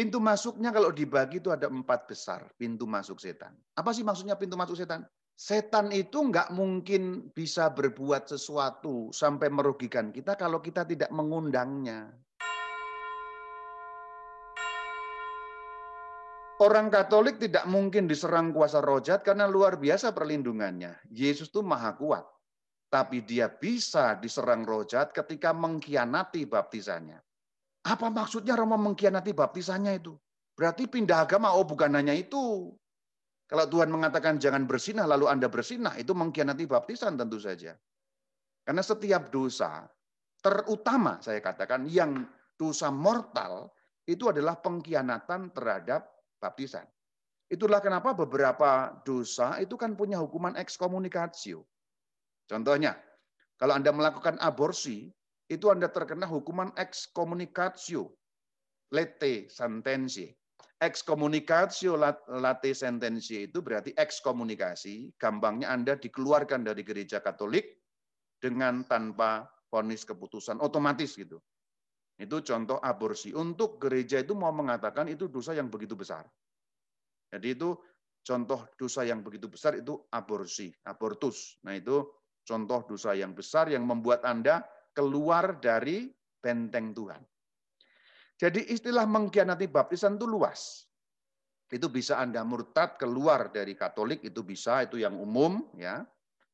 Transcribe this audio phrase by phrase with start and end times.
[0.00, 3.52] Pintu masuknya kalau dibagi itu ada empat besar pintu masuk setan.
[3.76, 5.04] Apa sih maksudnya pintu masuk setan?
[5.36, 12.16] Setan itu nggak mungkin bisa berbuat sesuatu sampai merugikan kita kalau kita tidak mengundangnya.
[16.64, 20.96] Orang Katolik tidak mungkin diserang kuasa roh jahat karena luar biasa perlindungannya.
[21.12, 22.24] Yesus itu maha kuat.
[22.88, 27.20] Tapi dia bisa diserang roh jahat ketika mengkhianati baptisannya.
[27.86, 30.12] Apa maksudnya Romo mengkhianati baptisannya itu?
[30.52, 32.68] Berarti pindah agama, oh bukan hanya itu.
[33.48, 37.74] Kalau Tuhan mengatakan jangan bersinah lalu Anda bersinah, itu mengkhianati baptisan tentu saja.
[38.62, 39.88] Karena setiap dosa,
[40.44, 43.72] terutama saya katakan yang dosa mortal,
[44.04, 46.84] itu adalah pengkhianatan terhadap baptisan.
[47.50, 51.66] Itulah kenapa beberapa dosa itu kan punya hukuman ekskomunikasio.
[52.46, 52.94] Contohnya,
[53.58, 55.10] kalau Anda melakukan aborsi,
[55.50, 58.06] itu Anda terkena hukuman ekskomunikasio,
[58.94, 60.30] lete sentensi.
[60.80, 61.98] Ekskomunikasio
[62.40, 67.82] late sentensi itu berarti ekskomunikasi, gampangnya Anda dikeluarkan dari gereja Katolik
[68.40, 71.36] dengan tanpa vonis keputusan otomatis gitu.
[72.16, 73.36] Itu contoh aborsi.
[73.36, 76.24] Untuk gereja itu mau mengatakan itu dosa yang begitu besar.
[77.28, 77.76] Jadi itu
[78.24, 81.60] contoh dosa yang begitu besar itu aborsi, abortus.
[81.64, 82.08] Nah itu
[82.44, 86.10] contoh dosa yang besar yang membuat Anda keluar dari
[86.40, 87.22] benteng Tuhan.
[88.40, 90.88] Jadi istilah mengkhianati baptisan itu luas.
[91.70, 95.70] Itu bisa Anda murtad keluar dari Katolik, itu bisa, itu yang umum.
[95.76, 96.02] ya.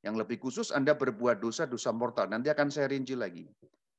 [0.05, 2.29] Yang lebih khusus Anda berbuat dosa, dosa mortal.
[2.29, 3.49] Nanti akan saya rinci lagi.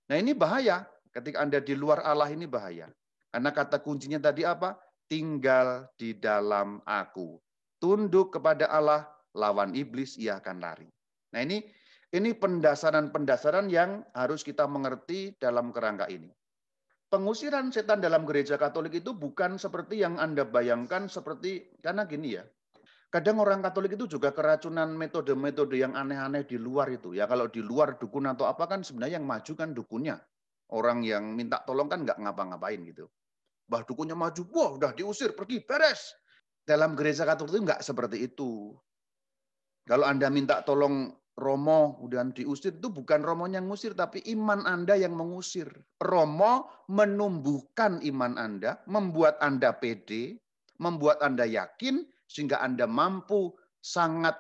[0.08, 0.86] Nah ini bahaya.
[1.10, 2.92] Ketika Anda di luar Allah ini bahaya.
[3.34, 4.78] Karena kata kuncinya tadi apa?
[5.10, 7.42] Tinggal di dalam aku.
[7.82, 10.88] Tunduk kepada Allah, lawan iblis, ia akan lari.
[11.34, 11.66] Nah ini
[12.16, 16.32] ini pendasaran-pendasaran yang harus kita mengerti dalam kerangka ini.
[17.08, 22.44] Pengusiran setan dalam gereja Katolik itu bukan seperti yang Anda bayangkan seperti karena gini ya.
[23.08, 27.16] Kadang orang Katolik itu juga keracunan metode-metode yang aneh-aneh di luar itu.
[27.16, 30.20] Ya kalau di luar dukun atau apa kan sebenarnya yang maju kan dukunnya.
[30.76, 33.08] Orang yang minta tolong kan nggak ngapa-ngapain gitu.
[33.68, 36.12] Bah dukunnya maju, wah udah diusir, pergi, beres.
[36.68, 38.76] Dalam gereja katolik itu nggak seperti itu.
[39.88, 41.08] Kalau Anda minta tolong
[41.38, 45.70] Romo dan diusir itu bukan Romo yang ngusir, tapi iman Anda yang mengusir.
[46.02, 50.42] Romo menumbuhkan iman Anda, membuat Anda pede,
[50.82, 54.34] membuat Anda yakin, sehingga Anda mampu sangat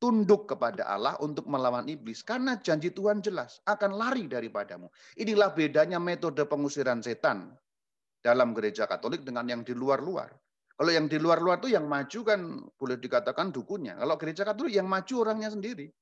[0.00, 2.24] tunduk kepada Allah untuk melawan iblis.
[2.24, 4.88] Karena janji Tuhan jelas, akan lari daripadamu.
[5.20, 7.52] Inilah bedanya metode pengusiran setan
[8.24, 10.32] dalam gereja katolik dengan yang di luar-luar.
[10.72, 12.40] Kalau yang di luar-luar itu yang maju kan
[12.74, 14.00] boleh dikatakan dukunnya.
[14.00, 15.92] Kalau gereja katolik yang maju orangnya sendiri.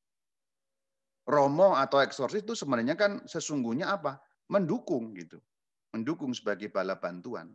[1.28, 4.20] Romo atau eksorsis itu sebenarnya kan sesungguhnya apa?
[4.50, 5.38] Mendukung gitu.
[5.92, 7.54] Mendukung sebagai bala bantuan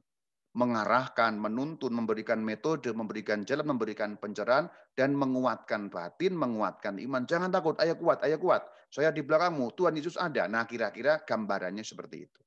[0.55, 7.27] mengarahkan, menuntun, memberikan metode, memberikan jalan, memberikan pencerahan, dan menguatkan batin, menguatkan iman.
[7.27, 8.63] Jangan takut, ayo kuat, ayo kuat.
[8.87, 10.47] Saya di belakangmu, Tuhan Yesus ada.
[10.47, 12.41] Nah kira-kira gambarannya seperti itu.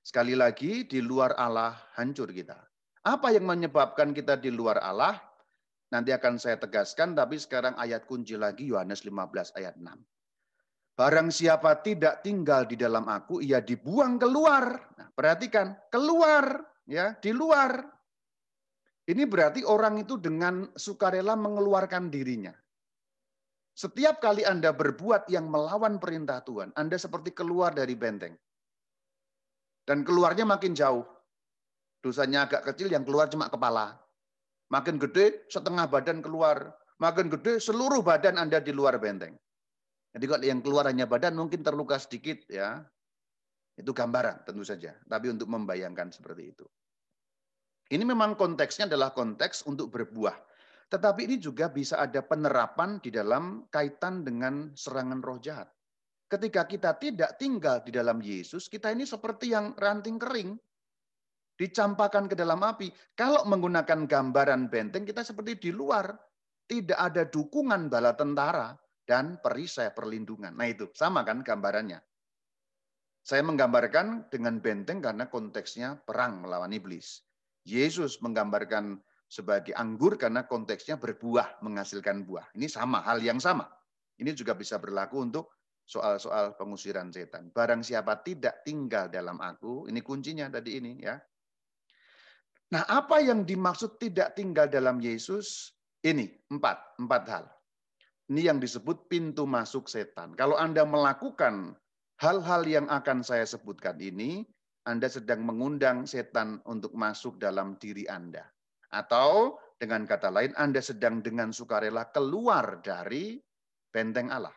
[0.00, 2.56] Sekali lagi, di luar Allah hancur kita.
[3.04, 5.20] Apa yang menyebabkan kita di luar Allah?
[5.86, 9.86] Nanti akan saya tegaskan, tapi sekarang ayat kunci lagi Yohanes 15 ayat 6.
[10.96, 14.80] Barang siapa tidak tinggal di dalam aku, ia dibuang keluar.
[14.96, 17.84] Nah, perhatikan, keluar ya di luar.
[19.06, 22.50] Ini berarti orang itu dengan sukarela mengeluarkan dirinya.
[23.76, 28.34] Setiap kali Anda berbuat yang melawan perintah Tuhan, Anda seperti keluar dari benteng.
[29.84, 31.04] Dan keluarnya makin jauh.
[32.00, 34.00] Dosanya agak kecil, yang keluar cuma kepala.
[34.72, 36.74] Makin gede, setengah badan keluar.
[36.98, 39.36] Makin gede, seluruh badan Anda di luar benteng.
[40.16, 42.82] Jadi kalau yang keluar hanya badan mungkin terluka sedikit ya.
[43.76, 44.96] Itu gambaran tentu saja.
[45.04, 46.66] Tapi untuk membayangkan seperti itu.
[47.92, 50.34] Ini memang konteksnya adalah konteks untuk berbuah.
[50.90, 55.70] Tetapi ini juga bisa ada penerapan di dalam kaitan dengan serangan roh jahat.
[56.26, 60.58] Ketika kita tidak tinggal di dalam Yesus, kita ini seperti yang ranting kering.
[61.56, 62.92] Dicampakkan ke dalam api.
[63.16, 66.12] Kalau menggunakan gambaran benteng, kita seperti di luar.
[66.66, 68.74] Tidak ada dukungan bala tentara
[69.06, 70.52] dan perisai perlindungan.
[70.52, 72.02] Nah itu, sama kan gambarannya.
[73.22, 77.22] Saya menggambarkan dengan benteng karena konteksnya perang melawan iblis.
[77.66, 82.46] Yesus menggambarkan sebagai anggur karena konteksnya berbuah, menghasilkan buah.
[82.54, 83.66] Ini sama, hal yang sama.
[84.18, 85.50] Ini juga bisa berlaku untuk
[85.86, 87.50] soal-soal pengusiran setan.
[87.54, 91.14] Barang siapa tidak tinggal dalam aku, ini kuncinya tadi ini ya.
[92.74, 95.70] Nah, apa yang dimaksud tidak tinggal dalam Yesus?
[96.02, 97.44] Ini empat, empat hal.
[98.26, 100.34] Ini yang disebut pintu masuk setan.
[100.34, 101.78] Kalau Anda melakukan
[102.18, 104.42] hal-hal yang akan saya sebutkan ini,
[104.82, 108.42] Anda sedang mengundang setan untuk masuk dalam diri Anda.
[108.90, 113.38] Atau dengan kata lain, Anda sedang dengan sukarela keluar dari
[113.94, 114.54] benteng Allah.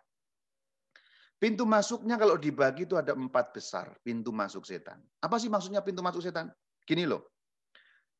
[1.40, 5.00] Pintu masuknya kalau dibagi itu ada empat besar pintu masuk setan.
[5.24, 6.52] Apa sih maksudnya pintu masuk setan?
[6.84, 7.39] Gini loh,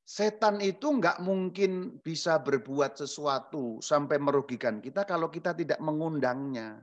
[0.10, 6.82] setan itu nggak mungkin bisa berbuat sesuatu sampai merugikan kita kalau kita tidak mengundangnya.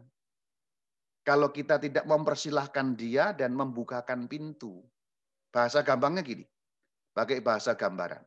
[1.27, 4.79] Kalau kita tidak mempersilahkan dia dan membukakan pintu.
[5.51, 6.47] Bahasa gampangnya gini,
[7.11, 8.23] pakai bahasa gambaran.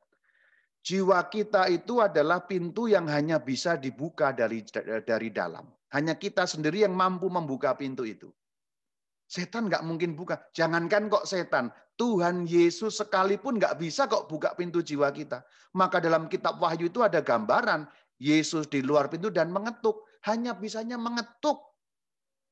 [0.84, 4.68] Jiwa kita itu adalah pintu yang hanya bisa dibuka dari
[5.07, 5.63] dari dalam.
[5.96, 8.28] Hanya kita sendiri yang mampu membuka pintu itu.
[9.31, 10.51] Setan nggak mungkin buka.
[10.51, 15.44] Jangankan kok setan, Tuhan Yesus sekalipun nggak bisa kok buka pintu jiwa kita.
[15.75, 17.84] Maka dalam kitab Wahyu itu ada gambaran
[18.16, 20.07] Yesus di luar pintu dan mengetuk.
[20.24, 21.60] Hanya bisanya mengetuk.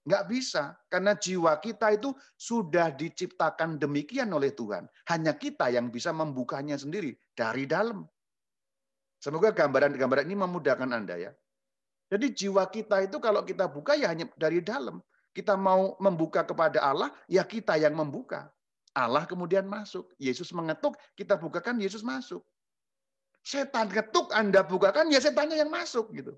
[0.04, 0.76] Nggak bisa.
[0.92, 4.84] Karena jiwa kita itu sudah diciptakan demikian oleh Tuhan.
[5.08, 8.04] Hanya kita yang bisa membukanya sendiri dari dalam.
[9.24, 11.32] Semoga gambaran-gambaran ini memudahkan Anda ya.
[12.12, 15.00] Jadi jiwa kita itu kalau kita buka ya hanya dari dalam.
[15.32, 18.50] Kita mau membuka kepada Allah, ya kita yang membuka.
[18.98, 20.10] Allah kemudian masuk.
[20.18, 22.42] Yesus mengetuk, kita bukakan, Yesus masuk.
[23.46, 26.10] Setan ketuk, Anda bukakan, ya setannya yang masuk.
[26.18, 26.34] gitu.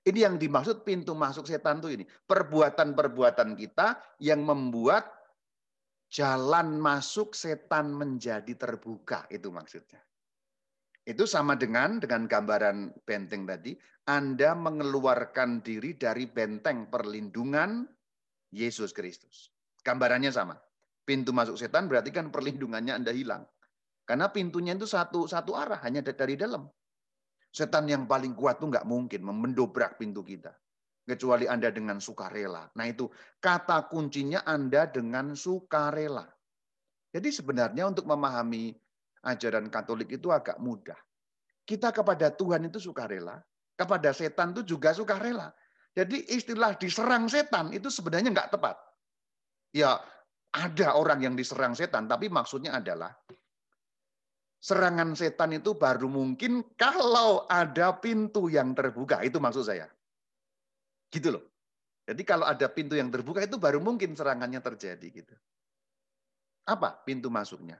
[0.00, 2.04] Ini yang dimaksud pintu masuk setan itu ini.
[2.08, 5.06] Perbuatan-perbuatan kita yang membuat
[6.10, 9.30] jalan masuk setan menjadi terbuka.
[9.30, 10.02] Itu maksudnya.
[11.04, 13.76] Itu sama dengan dengan gambaran benteng tadi.
[14.08, 17.86] Anda mengeluarkan diri dari benteng perlindungan
[18.50, 19.52] Yesus Kristus.
[19.84, 20.56] Gambarannya sama.
[21.04, 23.42] Pintu masuk setan berarti kan perlindungannya Anda hilang.
[24.06, 26.66] Karena pintunya itu satu satu arah, hanya dari dalam.
[27.50, 30.54] Setan yang paling kuat itu nggak mungkin mendobrak pintu kita.
[31.06, 32.70] Kecuali Anda dengan sukarela.
[32.78, 33.10] Nah itu
[33.42, 36.26] kata kuncinya Anda dengan sukarela.
[37.10, 38.70] Jadi sebenarnya untuk memahami
[39.26, 40.96] ajaran Katolik itu agak mudah.
[41.66, 43.42] Kita kepada Tuhan itu sukarela,
[43.74, 45.50] kepada setan itu juga sukarela.
[45.94, 48.78] Jadi istilah diserang setan itu sebenarnya nggak tepat.
[49.74, 49.98] Ya
[50.50, 53.14] ada orang yang diserang setan, tapi maksudnya adalah
[54.60, 59.22] serangan setan itu baru mungkin kalau ada pintu yang terbuka.
[59.22, 59.88] Itu maksud saya.
[61.10, 61.44] Gitu loh.
[62.04, 65.34] Jadi kalau ada pintu yang terbuka itu baru mungkin serangannya terjadi gitu.
[66.66, 67.78] Apa pintu masuknya?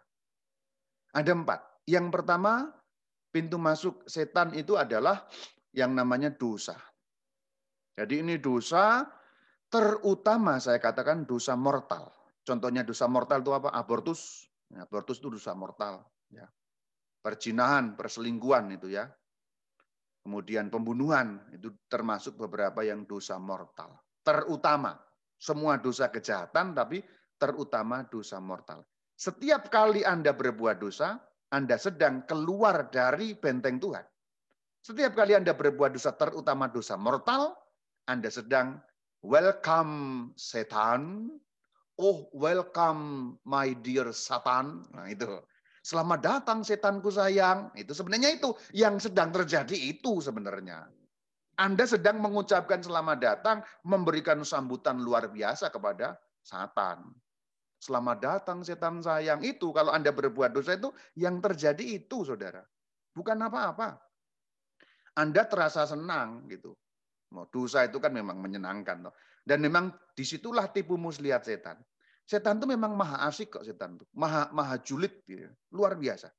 [1.10, 1.60] Ada empat.
[1.90, 2.70] Yang pertama,
[3.34, 5.26] pintu masuk setan itu adalah
[5.74, 6.78] yang namanya dosa.
[7.98, 9.02] Jadi ini dosa
[9.66, 12.19] terutama saya katakan dosa mortal.
[12.44, 13.70] Contohnya dosa mortal itu apa?
[13.72, 14.48] Abortus.
[14.70, 16.02] Ya, abortus itu dosa mortal.
[16.32, 16.48] Ya.
[17.20, 19.10] Perjinahan, perselingkuhan itu ya.
[20.20, 23.96] Kemudian pembunuhan itu termasuk beberapa yang dosa mortal.
[24.20, 24.96] Terutama
[25.40, 27.00] semua dosa kejahatan tapi
[27.40, 28.84] terutama dosa mortal.
[29.16, 31.16] Setiap kali Anda berbuat dosa,
[31.52, 34.04] Anda sedang keluar dari benteng Tuhan.
[34.80, 37.52] Setiap kali Anda berbuat dosa, terutama dosa mortal,
[38.08, 38.80] Anda sedang
[39.20, 41.28] welcome setan.
[42.00, 44.88] Oh, welcome my dear Satan.
[44.96, 45.28] Nah, itu.
[45.84, 47.68] Selamat datang setanku sayang.
[47.76, 50.88] Itu sebenarnya itu yang sedang terjadi itu sebenarnya.
[51.60, 57.04] Anda sedang mengucapkan selamat datang, memberikan sambutan luar biasa kepada Satan.
[57.76, 59.44] Selamat datang setan sayang.
[59.44, 60.88] Itu kalau Anda berbuat dosa itu
[61.20, 62.64] yang terjadi itu saudara.
[63.12, 64.00] Bukan apa-apa.
[65.20, 66.72] Anda terasa senang gitu.
[67.52, 69.04] Dosa itu kan memang menyenangkan.
[69.44, 71.80] Dan memang di situlah tipu muslihat setan.
[72.28, 74.06] Setan itu memang maha asik kok setan itu.
[74.14, 75.26] Maha, maha julid.
[75.26, 75.50] Gitu.
[75.74, 76.30] Luar biasa.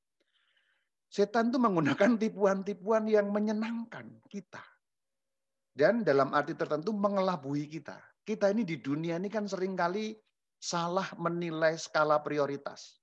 [1.11, 4.63] Setan itu menggunakan tipuan-tipuan yang menyenangkan kita.
[5.71, 7.99] Dan dalam arti tertentu mengelabui kita.
[8.23, 10.15] Kita ini di dunia ini kan sering kali
[10.61, 13.01] salah menilai skala prioritas.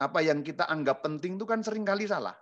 [0.00, 2.34] Apa yang kita anggap penting itu kan sering kali salah.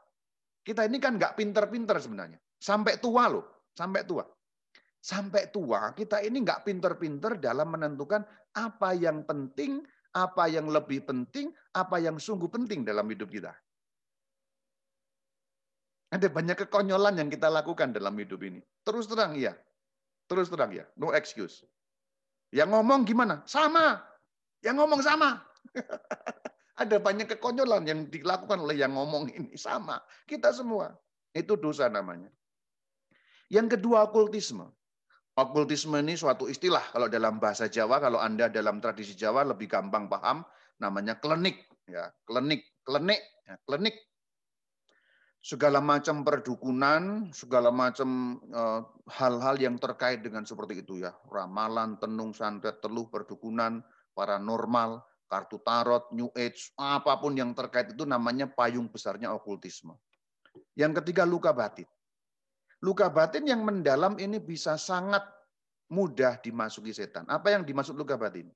[0.63, 2.39] Kita ini kan nggak pinter-pinter sebenarnya.
[2.57, 4.23] Sampai tua loh, sampai tua.
[5.09, 9.81] Sampai tua kita ini nggak pinter-pinter dalam menentukan apa yang penting,
[10.13, 13.57] apa yang lebih penting, apa yang sungguh penting dalam hidup kita.
[16.13, 18.61] Ada banyak kekonyolan yang kita lakukan dalam hidup ini.
[18.85, 19.57] Terus terang ya.
[20.29, 20.85] Terus terang ya.
[21.01, 21.65] No excuse.
[22.53, 23.41] Yang ngomong gimana?
[23.49, 24.05] Sama.
[24.61, 25.41] Yang ngomong sama.
[26.85, 29.57] Ada banyak kekonyolan yang dilakukan oleh yang ngomong ini.
[29.57, 30.05] Sama.
[30.29, 30.93] Kita semua.
[31.33, 32.29] Itu dosa namanya.
[33.49, 34.78] Yang kedua, okultisme.
[35.39, 36.83] Okultisme ini suatu istilah.
[36.91, 40.43] Kalau dalam bahasa Jawa, kalau Anda dalam tradisi Jawa lebih gampang paham,
[40.83, 41.63] namanya klenik.
[41.87, 43.95] Ya, klenik, klenik, ya, klenik.
[45.39, 48.83] Segala macam perdukunan, segala macam eh,
[49.15, 51.15] hal-hal yang terkait dengan seperti itu ya.
[51.31, 53.79] Ramalan, tenung, santet, teluh, perdukunan,
[54.19, 59.95] paranormal, kartu tarot, new age, apa pun yang terkait itu namanya payung besarnya okultisme.
[60.75, 61.87] Yang ketiga luka batin.
[62.85, 65.27] Luka batin yang mendalam ini bisa sangat
[65.91, 67.27] mudah dimasuki setan.
[67.27, 68.47] Apa yang dimaksud luka batin?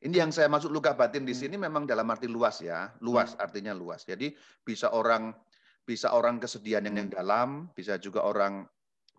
[0.00, 3.72] Ini yang saya maksud luka batin di sini memang dalam arti luas ya, luas artinya
[3.72, 4.04] luas.
[4.04, 4.32] Jadi
[4.64, 5.32] bisa orang
[5.86, 8.66] bisa orang kesedihan yang, yang dalam, bisa juga orang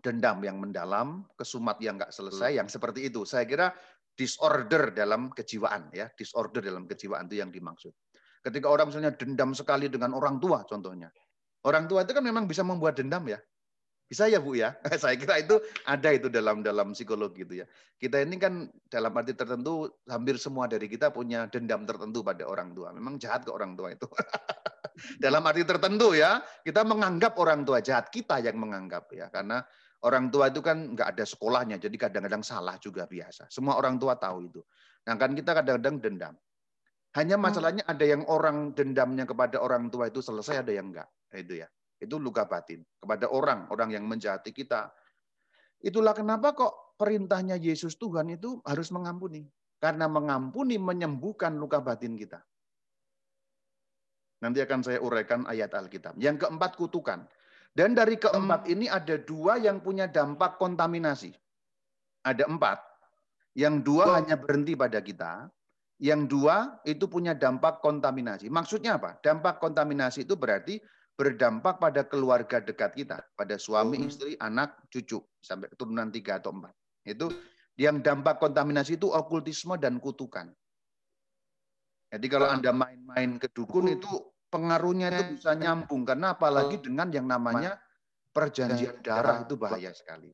[0.04, 3.26] dendam yang mendalam, kesumat yang nggak selesai, yang seperti itu.
[3.26, 3.74] Saya kira
[4.14, 7.94] disorder dalam kejiwaan ya, disorder dalam kejiwaan itu yang dimaksud.
[8.42, 11.10] Ketika orang misalnya dendam sekali dengan orang tua contohnya.
[11.66, 13.38] Orang tua itu kan memang bisa membuat dendam ya.
[14.08, 14.72] Bisa ya Bu ya?
[15.02, 17.66] Saya kira itu ada itu dalam dalam psikologi itu ya.
[18.00, 22.72] Kita ini kan dalam arti tertentu hampir semua dari kita punya dendam tertentu pada orang
[22.72, 22.90] tua.
[22.96, 24.08] Memang jahat ke orang tua itu.
[25.24, 29.28] dalam arti tertentu ya, kita menganggap orang tua jahat, kita yang menganggap ya.
[29.28, 29.60] Karena
[29.98, 33.50] Orang tua itu kan nggak ada sekolahnya, jadi kadang-kadang salah juga biasa.
[33.50, 34.62] Semua orang tua tahu itu.
[35.10, 36.34] Nah kan kita kadang-kadang dendam.
[37.18, 37.42] Hanya hmm.
[37.42, 41.10] masalahnya ada yang orang dendamnya kepada orang tua itu selesai, ada yang enggak.
[41.34, 41.68] Itu ya.
[41.98, 42.86] Itu luka batin.
[42.98, 44.90] Kepada orang, orang yang menjahati kita.
[45.82, 49.46] Itulah kenapa kok perintahnya Yesus Tuhan itu harus mengampuni.
[49.78, 52.42] Karena mengampuni menyembuhkan luka batin kita.
[54.42, 56.18] Nanti akan saya uraikan ayat Alkitab.
[56.18, 57.26] Yang keempat kutukan.
[57.74, 61.30] Dan dari keempat ini ada dua yang punya dampak kontaminasi.
[62.26, 62.82] Ada empat.
[63.54, 65.50] Yang dua hanya berhenti pada kita.
[65.98, 68.46] Yang dua itu punya dampak kontaminasi.
[68.46, 69.18] Maksudnya apa?
[69.18, 70.78] Dampak kontaminasi itu berarti
[71.18, 73.18] berdampak pada keluarga dekat kita.
[73.34, 74.06] Pada suami, oh.
[74.06, 75.18] istri, anak, cucu.
[75.42, 76.72] Sampai keturunan tiga atau empat.
[77.02, 77.34] Itu
[77.74, 80.54] yang dampak kontaminasi itu okultisme dan kutukan.
[82.08, 84.08] Jadi kalau Anda main-main ke dukun itu
[84.48, 87.76] pengaruhnya itu bisa nyambung karena apalagi dengan yang namanya
[88.32, 90.32] perjanjian darah itu bahaya sekali.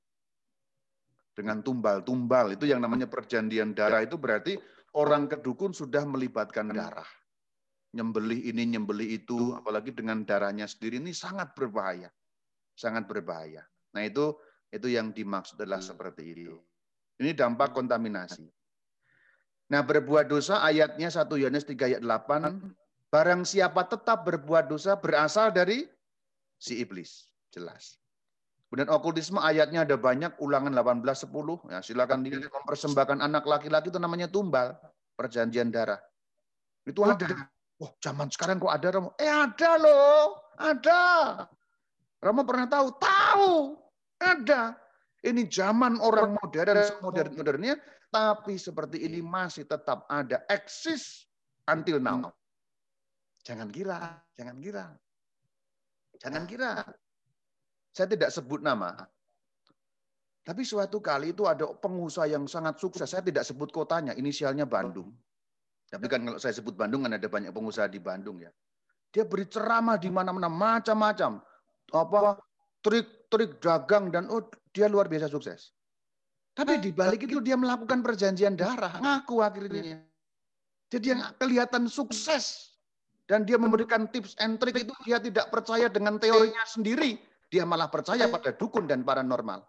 [1.34, 4.54] Dengan tumbal-tumbal itu yang namanya perjanjian darah itu berarti
[4.94, 7.06] orang kedukun sudah melibatkan darah.
[7.94, 12.10] Nyembelih ini, nyembelih itu, apalagi dengan darahnya sendiri ini sangat berbahaya.
[12.74, 13.62] Sangat berbahaya.
[13.94, 14.34] Nah itu
[14.74, 16.58] itu yang dimaksud adalah seperti itu.
[17.22, 18.50] Ini dampak kontaminasi.
[19.70, 22.84] Nah berbuat dosa ayatnya 1 Yohanes 3 ayat 8
[23.14, 25.86] Barang siapa tetap berbuat dosa berasal dari
[26.58, 27.30] si iblis.
[27.54, 28.02] Jelas.
[28.66, 31.30] Kemudian okultisme ayatnya ada banyak, ulangan 18.10.
[31.70, 34.74] Ya, silakan dilihat mempersembahkan anak laki-laki itu namanya tumbal.
[35.14, 36.02] Perjanjian darah.
[36.82, 37.53] Itu ada.
[37.82, 39.10] Wah, zaman sekarang kok ada Romo?
[39.18, 41.02] Eh ada loh, ada.
[42.22, 42.86] Romo pernah tahu?
[43.02, 43.50] Tahu,
[44.22, 44.78] ada.
[45.24, 47.74] Ini zaman orang modern, modern-modernnya,
[48.12, 51.26] tapi seperti ini masih tetap ada, eksis
[51.66, 52.28] until now.
[53.42, 54.86] Jangan kira, jangan kira.
[56.20, 56.72] Jangan kira.
[57.90, 58.94] Saya tidak sebut nama.
[60.44, 63.08] Tapi suatu kali itu ada pengusaha yang sangat sukses.
[63.08, 65.08] Saya tidak sebut kotanya, inisialnya Bandung.
[65.94, 68.50] Tapi kan kalau saya sebut Bandung kan ada banyak pengusaha di Bandung ya.
[69.14, 71.38] Dia beri ceramah di mana-mana macam-macam.
[71.94, 72.34] Apa
[72.82, 74.42] trik-trik dagang dan oh
[74.74, 75.70] dia luar biasa sukses.
[76.58, 80.02] Tapi di balik itu dia melakukan perjanjian darah, ngaku akhirnya.
[80.90, 82.74] Jadi yang kelihatan sukses
[83.30, 87.22] dan dia memberikan tips and trick itu dia tidak percaya dengan teorinya sendiri.
[87.54, 89.62] Dia malah percaya pada dukun dan paranormal.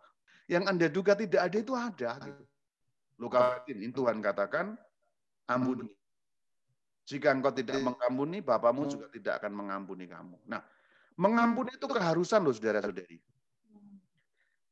[0.50, 2.10] Yang Anda duga tidak ada itu ada.
[2.22, 2.44] Gitu.
[3.22, 4.78] Luka batin, Tuhan katakan,
[5.50, 5.86] ampuni.
[7.06, 10.42] Jika engkau tidak mengampuni, Bapamu juga tidak akan mengampuni kamu.
[10.50, 10.62] Nah,
[11.22, 13.22] mengampuni itu keharusan loh saudara-saudari.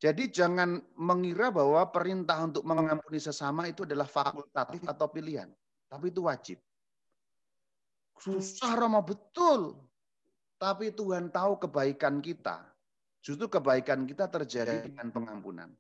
[0.02, 5.48] Jadi jangan mengira bahwa perintah untuk mengampuni sesama itu adalah fakultatif atau pilihan.
[5.88, 6.60] Tapi itu wajib.
[8.20, 9.80] Susah Roma betul.
[10.60, 12.68] Tapi Tuhan tahu kebaikan kita.
[13.24, 15.72] Justru kebaikan kita terjadi dengan pengampunan.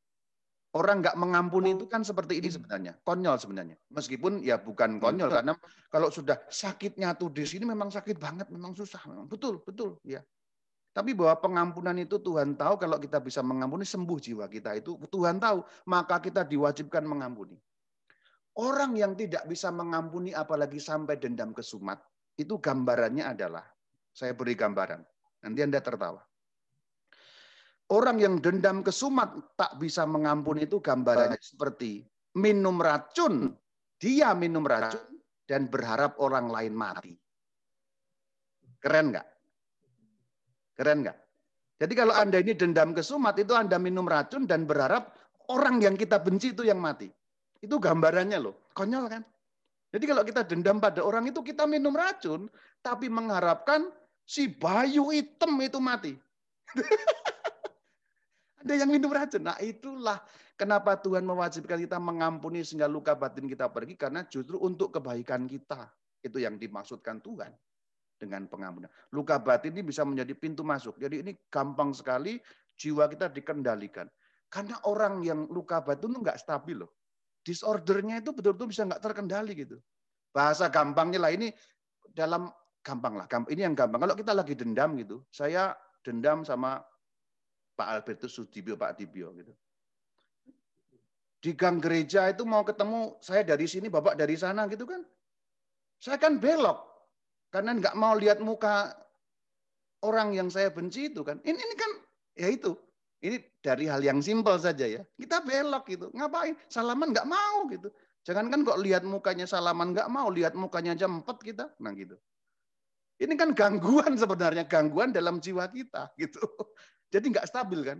[0.73, 3.77] Orang nggak mengampuni itu kan seperti ini sebenarnya, konyol sebenarnya.
[3.93, 5.53] Meskipun ya bukan konyol karena
[5.93, 10.25] kalau sudah sakitnya tuh di sini memang sakit banget, memang susah, memang betul, betul, ya.
[10.93, 15.37] Tapi bahwa pengampunan itu Tuhan tahu kalau kita bisa mengampuni sembuh jiwa kita itu Tuhan
[15.37, 17.53] tahu, maka kita diwajibkan mengampuni.
[18.57, 22.01] Orang yang tidak bisa mengampuni apalagi sampai dendam kesumat,
[22.37, 23.65] itu gambarannya adalah,
[24.09, 25.01] saya beri gambaran,
[25.45, 26.21] nanti Anda tertawa.
[27.91, 31.99] Orang yang dendam kesumat tak bisa mengampuni itu gambarannya seperti
[32.39, 33.53] minum racun,
[33.99, 37.13] dia minum racun dan berharap orang lain mati.
[38.79, 39.27] Keren nggak?
[40.79, 41.17] Keren nggak?
[41.83, 45.11] Jadi kalau Anda ini dendam kesumat, itu Anda minum racun dan berharap
[45.51, 47.11] orang yang kita benci itu yang mati.
[47.59, 48.71] Itu gambarannya loh.
[48.71, 49.23] Konyol kan?
[49.93, 52.49] Jadi kalau kita dendam pada orang itu kita minum racun,
[52.81, 53.91] tapi mengharapkan
[54.25, 56.13] si bayu hitam itu mati.
[58.63, 59.43] Ada yang minum racun.
[59.43, 60.23] Nah itulah
[60.55, 65.91] kenapa Tuhan mewajibkan kita mengampuni sehingga luka batin kita pergi karena justru untuk kebaikan kita.
[66.23, 67.51] Itu yang dimaksudkan Tuhan
[68.15, 68.87] dengan pengampunan.
[69.11, 70.95] Luka batin ini bisa menjadi pintu masuk.
[70.95, 72.39] Jadi ini gampang sekali
[72.79, 74.07] jiwa kita dikendalikan.
[74.47, 76.95] Karena orang yang luka batin itu nggak stabil loh.
[77.43, 79.75] Disordernya itu betul-betul bisa nggak terkendali gitu.
[80.31, 81.51] Bahasa gampangnya lah ini
[82.07, 82.47] dalam
[82.79, 83.27] gampang lah.
[83.27, 83.99] Ini yang gampang.
[83.99, 86.79] Kalau kita lagi dendam gitu, saya dendam sama
[87.73, 89.53] Pak Albertus Sudibyo, Pak Dibyo gitu.
[91.43, 95.03] Di gang gereja itu mau ketemu saya dari sini, Bapak dari sana gitu kan.
[95.99, 96.79] Saya kan belok
[97.51, 98.95] karena nggak mau lihat muka
[100.03, 101.39] orang yang saya benci itu kan.
[101.43, 101.91] Ini, ini kan
[102.39, 102.79] ya itu.
[103.23, 105.03] Ini dari hal yang simpel saja ya.
[105.15, 106.07] Kita belok gitu.
[106.11, 106.59] Ngapain?
[106.67, 107.87] Salaman nggak mau gitu.
[108.23, 111.71] Jangan kan kok lihat mukanya salaman nggak mau, lihat mukanya aja empat kita.
[111.83, 112.15] Nah gitu.
[113.19, 116.43] Ini kan gangguan sebenarnya, gangguan dalam jiwa kita gitu.
[117.13, 117.99] Jadi nggak stabil kan.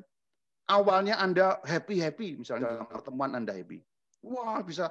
[0.65, 3.85] Awalnya Anda happy-happy, misalnya dalam pertemuan Anda happy.
[4.25, 4.89] Wah bisa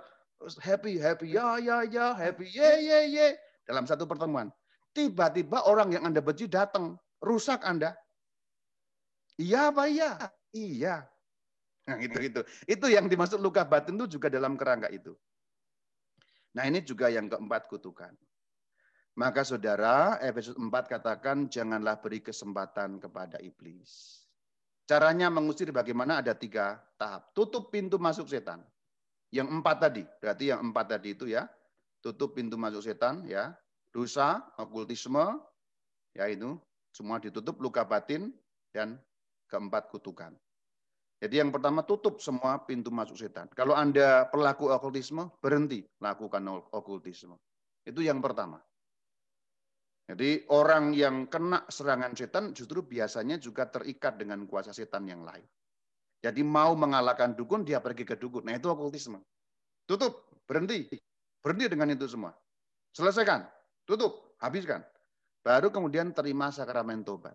[0.62, 3.26] happy, happy, ya, ya, ya, happy, ye, ye, ye
[3.66, 4.52] dalam satu pertemuan.
[4.92, 7.96] Tiba-tiba orang yang Anda benci datang, rusak Anda.
[9.40, 10.10] Iya apa iya?
[10.52, 11.08] Iya.
[11.88, 12.40] Nah, itu itu.
[12.68, 15.16] Itu yang dimaksud luka batin itu juga dalam kerangka itu.
[16.52, 18.12] Nah, ini juga yang keempat kutukan.
[19.12, 24.24] Maka saudara, Efesus 4 katakan janganlah beri kesempatan kepada iblis.
[24.88, 27.28] Caranya mengusir bagaimana ada tiga tahap.
[27.36, 28.64] Tutup pintu masuk setan.
[29.28, 31.44] Yang empat tadi, berarti yang empat tadi itu ya,
[32.00, 33.52] tutup pintu masuk setan ya,
[33.92, 35.40] dosa, okultisme,
[36.16, 36.56] ya itu
[36.92, 38.32] semua ditutup, luka batin
[38.72, 39.00] dan
[39.48, 40.32] keempat kutukan.
[41.22, 43.46] Jadi yang pertama tutup semua pintu masuk setan.
[43.54, 46.42] Kalau Anda pelaku okultisme, berhenti lakukan
[46.72, 47.38] okultisme.
[47.86, 48.58] Itu yang pertama.
[50.02, 55.46] Jadi orang yang kena serangan setan justru biasanya juga terikat dengan kuasa setan yang lain.
[56.22, 58.46] Jadi mau mengalahkan dukun, dia pergi ke dukun.
[58.46, 59.18] Nah itu okultisme.
[59.86, 60.86] Tutup, berhenti.
[61.42, 62.30] Berhenti dengan itu semua.
[62.94, 63.46] Selesaikan,
[63.82, 64.86] tutup, habiskan.
[65.42, 67.34] Baru kemudian terima sakramen tobat.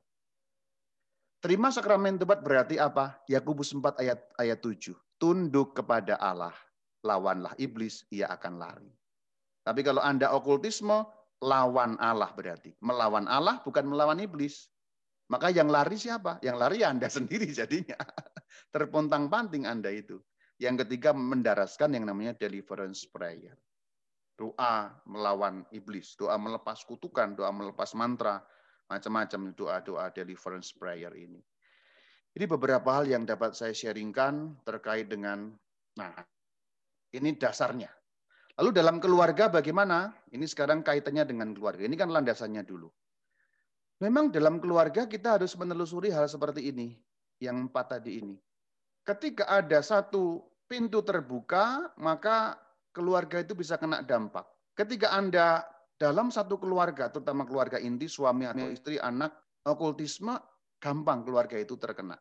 [1.44, 3.20] Terima sakramen tobat berarti apa?
[3.28, 4.96] Yakobus 4 ayat ayat 7.
[5.20, 6.56] Tunduk kepada Allah,
[7.04, 8.92] lawanlah iblis, ia akan lari.
[9.68, 11.04] Tapi kalau Anda okultisme,
[11.44, 12.74] lawan Allah berarti.
[12.82, 14.70] Melawan Allah bukan melawan iblis.
[15.28, 16.40] Maka yang lari siapa?
[16.40, 18.00] Yang lari ya Anda sendiri jadinya.
[18.74, 20.22] Terpontang-panting Anda itu.
[20.58, 23.54] Yang ketiga mendaraskan yang namanya deliverance prayer
[24.38, 28.46] doa melawan iblis, doa melepas kutukan, doa melepas mantra,
[28.88, 31.42] macam-macam doa-doa deliverance prayer ini.
[32.38, 35.58] Ini beberapa hal yang dapat saya sharingkan terkait dengan,
[35.98, 36.14] nah
[37.10, 37.90] ini dasarnya.
[38.58, 40.10] Lalu dalam keluarga bagaimana?
[40.34, 41.86] Ini sekarang kaitannya dengan keluarga.
[41.86, 42.90] Ini kan landasannya dulu.
[44.02, 46.94] Memang dalam keluarga kita harus menelusuri hal seperti ini,
[47.42, 48.38] yang empat tadi ini.
[49.06, 52.58] Ketika ada satu pintu terbuka, maka
[52.94, 54.46] keluarga itu bisa kena dampak.
[54.78, 55.66] Ketika Anda
[55.98, 59.34] dalam satu keluarga, terutama keluarga inti, suami atau istri, anak,
[59.66, 60.38] okultisme,
[60.78, 62.18] gampang keluarga itu terkena.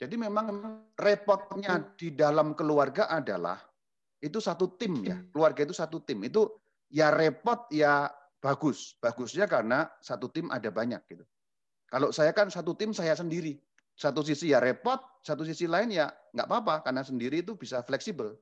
[0.00, 0.50] Jadi memang
[0.98, 3.69] repotnya di dalam keluarga adalah
[4.20, 5.16] itu satu tim ya.
[5.32, 6.20] Keluarga itu satu tim.
[6.24, 6.60] Itu
[6.92, 8.08] ya repot ya
[8.40, 8.96] bagus.
[9.00, 11.24] Bagusnya karena satu tim ada banyak gitu.
[11.90, 13.58] Kalau saya kan satu tim saya sendiri.
[14.00, 18.32] Satu sisi ya repot, satu sisi lain ya nggak apa-apa karena sendiri itu bisa fleksibel.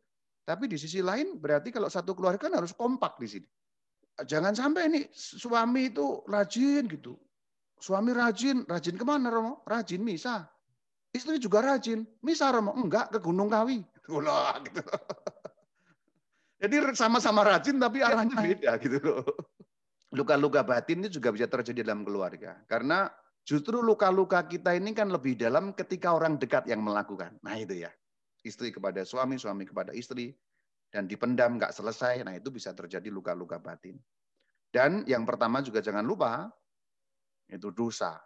[0.47, 3.49] Tapi di sisi lain berarti kalau satu keluarga kan harus kompak di sini.
[4.23, 7.19] Jangan sampai ini suami itu rajin gitu.
[7.79, 9.63] Suami rajin, rajin ke mana Romo?
[9.63, 10.51] Rajin misa.
[11.15, 12.03] Istri juga rajin.
[12.27, 12.75] Misa Romo?
[12.75, 13.87] Enggak, ke Gunung Kawi.
[14.67, 14.83] gitu.
[16.59, 19.23] Jadi sama-sama rajin tapi arahnya beda gitu loh.
[20.11, 22.59] Luka-luka batin ini juga bisa terjadi dalam keluarga.
[22.67, 23.07] Karena
[23.47, 27.39] justru luka-luka kita ini kan lebih dalam ketika orang dekat yang melakukan.
[27.47, 27.91] Nah itu ya
[28.43, 30.35] istri kepada suami, suami kepada istri,
[30.89, 34.01] dan dipendam nggak selesai, nah itu bisa terjadi luka-luka batin.
[34.73, 36.49] Dan yang pertama juga jangan lupa,
[37.49, 38.17] itu dosa.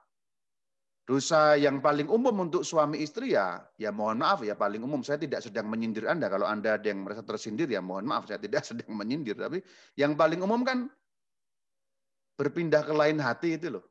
[1.03, 5.03] Dosa yang paling umum untuk suami istri ya, ya mohon maaf ya paling umum.
[5.03, 6.31] Saya tidak sedang menyindir Anda.
[6.31, 9.35] Kalau Anda ada yang merasa tersindir ya mohon maaf, saya tidak sedang menyindir.
[9.35, 9.59] Tapi
[9.99, 10.87] yang paling umum kan
[12.39, 13.85] berpindah ke lain hati itu loh.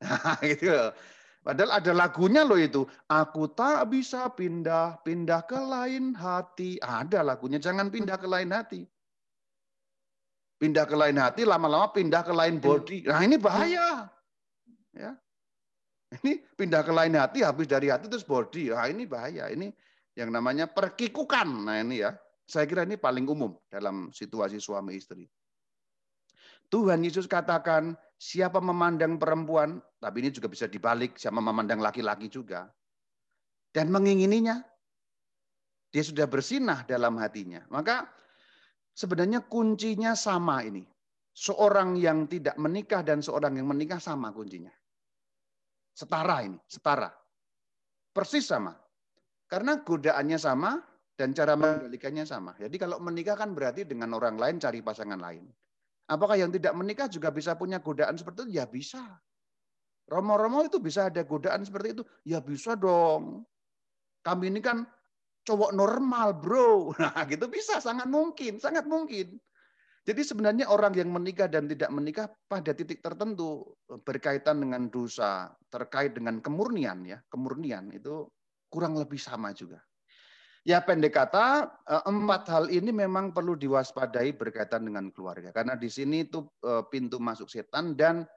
[0.46, 0.94] Gitu loh.
[1.40, 2.84] Padahal ada lagunya loh itu.
[3.08, 6.76] Aku tak bisa pindah, pindah ke lain hati.
[6.78, 8.84] Ada lagunya, jangan pindah ke lain hati.
[10.60, 13.08] Pindah ke lain hati, lama-lama pindah ke lain body.
[13.08, 14.12] Nah ini bahaya.
[14.92, 15.16] Ya.
[16.20, 18.76] Ini pindah ke lain hati, habis dari hati terus body.
[18.76, 19.48] Nah ini bahaya.
[19.48, 19.72] Ini
[20.16, 21.48] yang namanya perkikukan.
[21.64, 22.12] Nah ini ya.
[22.50, 25.24] Saya kira ini paling umum dalam situasi suami istri.
[26.70, 32.70] Tuhan Yesus katakan, siapa memandang perempuan, tapi ini juga bisa dibalik, siapa memandang laki-laki juga,
[33.74, 34.62] dan mengingininya,
[35.90, 37.62] dia sudah bersinah dalam hatinya.
[37.70, 38.06] Maka
[38.94, 40.82] sebenarnya kuncinya sama ini.
[41.40, 44.72] seorang yang tidak menikah dan seorang yang menikah sama kuncinya.
[45.94, 47.10] Setara ini, setara.
[48.10, 48.74] Persis sama.
[49.50, 50.78] Karena godaannya sama
[51.18, 52.54] dan cara mengendalikannya sama.
[52.56, 55.44] Jadi kalau menikah kan berarti dengan orang lain cari pasangan lain.
[56.10, 58.58] Apakah yang tidak menikah juga bisa punya godaan seperti itu?
[58.58, 59.02] Ya bisa.
[60.10, 62.02] Romo-romo itu bisa ada godaan seperti itu?
[62.26, 63.46] Ya bisa dong.
[64.26, 64.82] Kami ini kan
[65.46, 66.90] cowok normal, bro.
[66.98, 69.38] Nah, gitu bisa, sangat mungkin, sangat mungkin.
[70.00, 76.16] Jadi sebenarnya orang yang menikah dan tidak menikah pada titik tertentu berkaitan dengan dosa, terkait
[76.16, 78.24] dengan kemurnian ya, kemurnian itu
[78.72, 79.84] kurang lebih sama juga.
[80.64, 85.52] Ya pendek kata eh, empat hal ini memang perlu diwaspadai berkaitan dengan keluarga.
[85.52, 88.28] Karena di sini itu eh, pintu masuk setan dan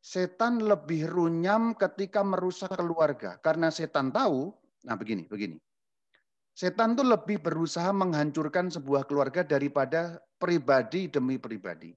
[0.00, 3.36] setan lebih runyam ketika merusak keluarga.
[3.40, 4.52] Karena setan tahu
[4.84, 5.56] nah begini begini.
[6.56, 11.92] Setan tuh lebih berusaha menghancurkan sebuah keluarga daripada pribadi demi pribadi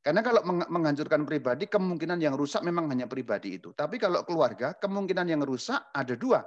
[0.00, 5.28] karena kalau menghancurkan pribadi kemungkinan yang rusak memang hanya pribadi itu tapi kalau keluarga kemungkinan
[5.28, 6.40] yang rusak ada dua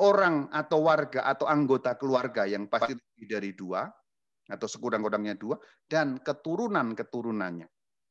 [0.00, 3.84] orang atau warga atau anggota keluarga yang pasti lebih dari dua
[4.50, 7.68] atau sekurang-kurangnya dua dan keturunan-keturunannya.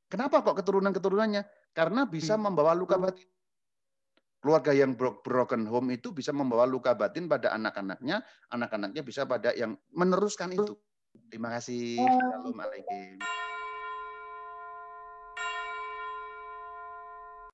[0.08, 1.74] Kenapa kok keturunan-keturunannya?
[1.76, 2.50] Karena bisa hmm.
[2.50, 3.28] membawa luka batin.
[4.40, 8.24] Keluarga yang broken home itu bisa membawa luka batin pada anak-anaknya,
[8.56, 10.80] anak-anaknya bisa pada yang meneruskan itu.
[11.28, 12.00] Terima kasih.
[12.00, 13.39] Assalamualaikum.